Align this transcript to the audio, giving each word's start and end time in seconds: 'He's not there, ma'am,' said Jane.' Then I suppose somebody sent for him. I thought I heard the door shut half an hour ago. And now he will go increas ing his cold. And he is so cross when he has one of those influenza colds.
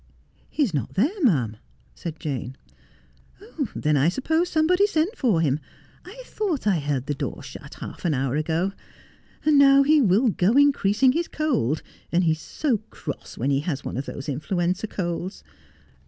'He's 0.49 0.73
not 0.73 0.95
there, 0.95 1.21
ma'am,' 1.21 1.57
said 1.93 2.19
Jane.' 2.19 2.57
Then 3.75 3.95
I 3.95 4.09
suppose 4.09 4.49
somebody 4.49 4.87
sent 4.87 5.15
for 5.15 5.41
him. 5.41 5.59
I 6.03 6.23
thought 6.25 6.65
I 6.65 6.79
heard 6.79 7.05
the 7.05 7.13
door 7.13 7.43
shut 7.43 7.75
half 7.75 8.03
an 8.03 8.15
hour 8.15 8.35
ago. 8.35 8.71
And 9.45 9.59
now 9.59 9.83
he 9.83 10.01
will 10.01 10.29
go 10.29 10.53
increas 10.53 11.03
ing 11.03 11.11
his 11.11 11.27
cold. 11.27 11.83
And 12.11 12.23
he 12.23 12.31
is 12.31 12.39
so 12.41 12.79
cross 12.89 13.37
when 13.37 13.51
he 13.51 13.59
has 13.59 13.85
one 13.85 13.95
of 13.95 14.07
those 14.07 14.27
influenza 14.27 14.87
colds. 14.87 15.43